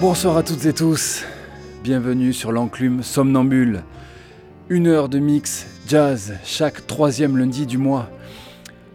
[0.00, 1.24] Bonsoir à toutes et tous,
[1.82, 3.82] bienvenue sur l'enclume Somnambule.
[4.68, 8.08] Une heure de mix jazz chaque troisième lundi du mois.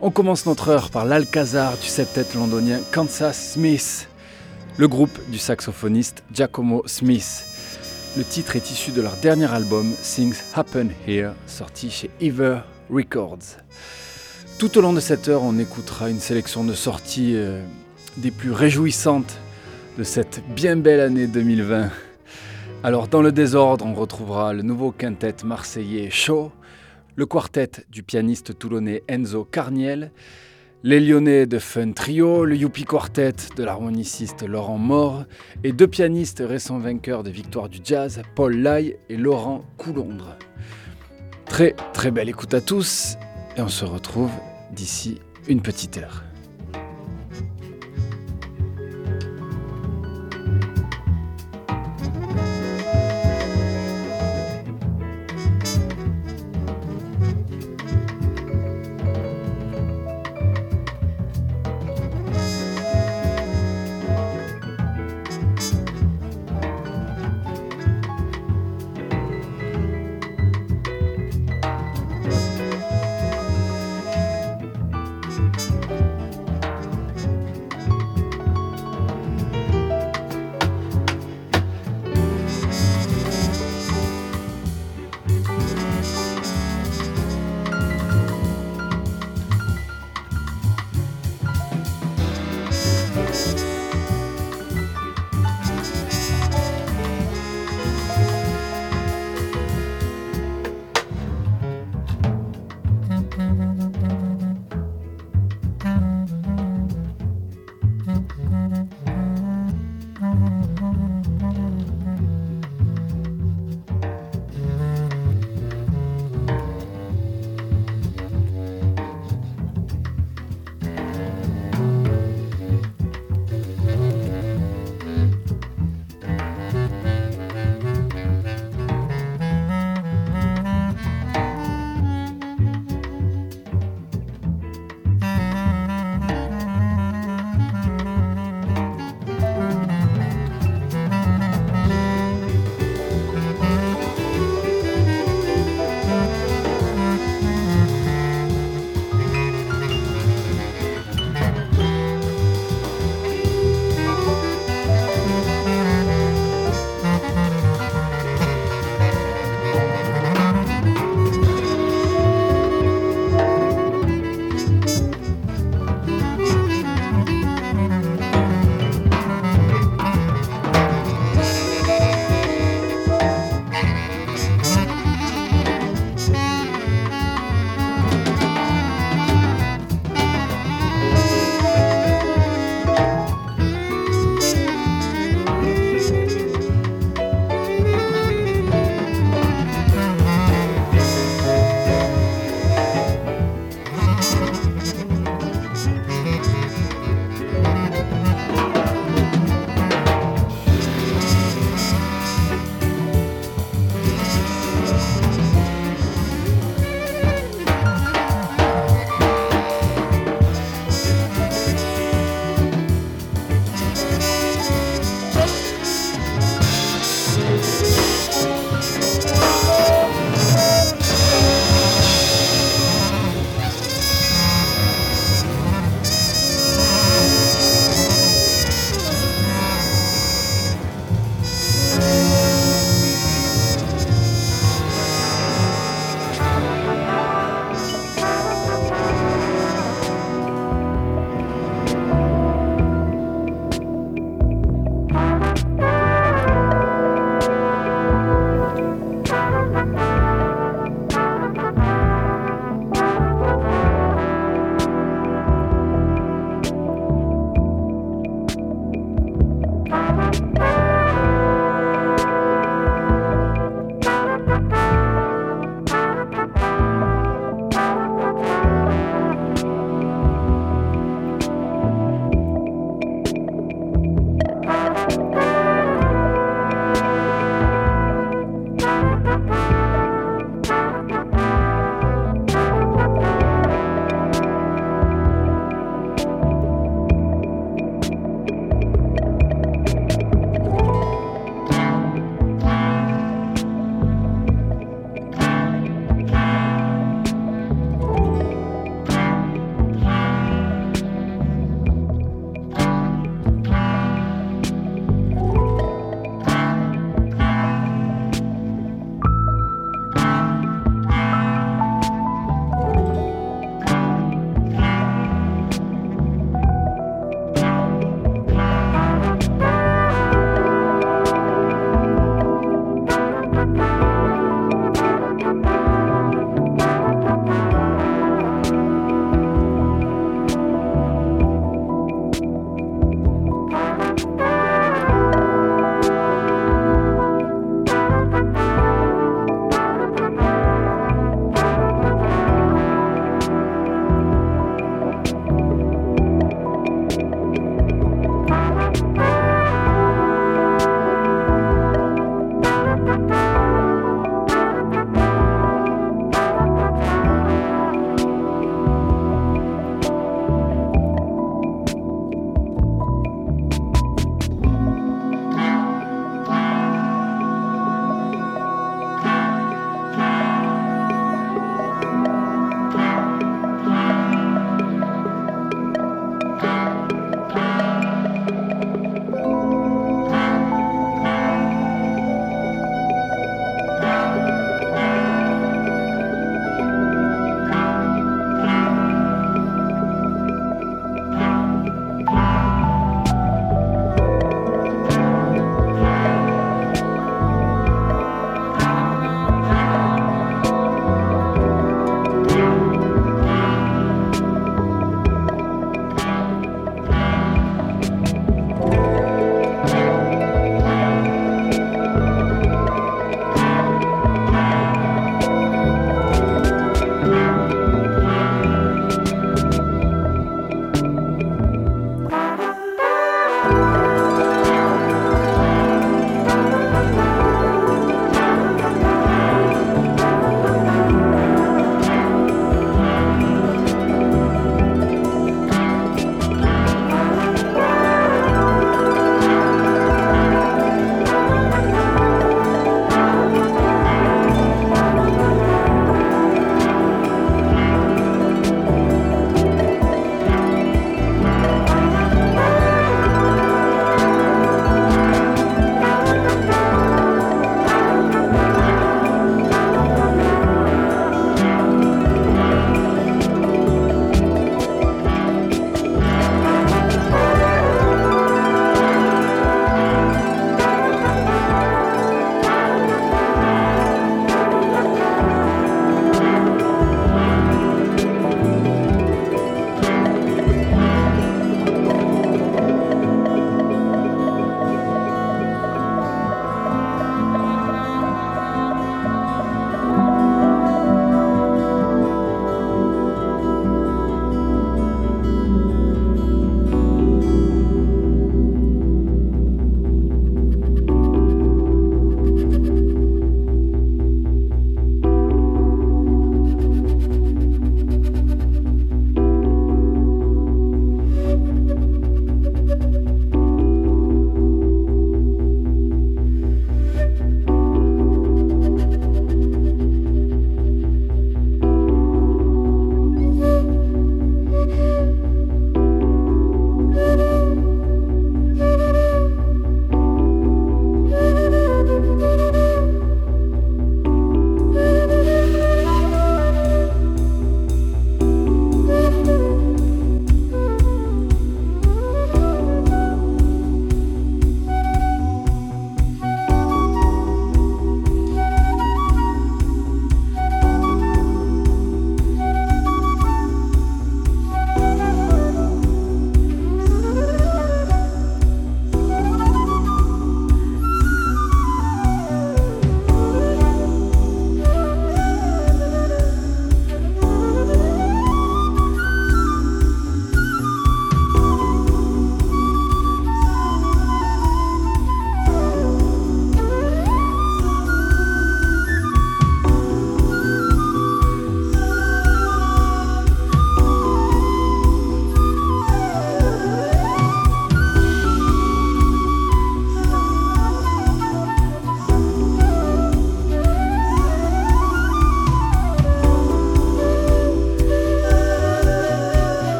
[0.00, 4.08] On commence notre heure par l'Alcazar du septet londonien Kansas Smith,
[4.78, 7.46] le groupe du saxophoniste Giacomo Smith.
[8.16, 12.58] Le titre est issu de leur dernier album Things Happen Here, sorti chez Ever
[12.90, 13.56] Records.
[14.58, 17.62] Tout au long de cette heure, on écoutera une sélection de sorties euh,
[18.18, 19.38] des plus réjouissantes
[19.96, 21.90] de cette bien belle année 2020.
[22.82, 26.52] Alors dans le désordre, on retrouvera le nouveau quintet marseillais Shaw,
[27.14, 30.10] le quartet du pianiste toulonnais Enzo Carniel,
[30.86, 35.24] les Lyonnais de Fun Trio, le Youpi Quartet de l'harmoniciste Laurent Mort
[35.64, 40.38] et deux pianistes récents vainqueurs des victoires du jazz, Paul Lai et Laurent Coulondre.
[41.44, 43.16] Très très belle écoute à tous
[43.56, 44.30] et on se retrouve
[44.70, 46.25] d'ici une petite heure.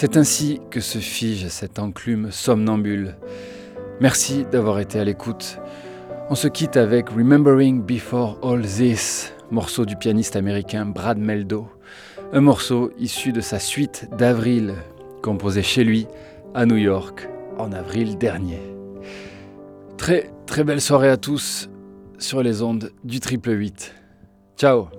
[0.00, 3.16] C'est ainsi que se fige cette enclume somnambule.
[4.00, 5.58] Merci d'avoir été à l'écoute.
[6.30, 11.66] On se quitte avec Remembering Before All This, morceau du pianiste américain Brad Meldo,
[12.32, 14.74] un morceau issu de sa suite d'avril,
[15.20, 16.06] composé chez lui
[16.54, 17.28] à New York
[17.58, 18.62] en avril dernier.
[19.96, 21.70] Très très belle soirée à tous
[22.20, 23.96] sur les ondes du triple 8.
[24.56, 24.90] Ciao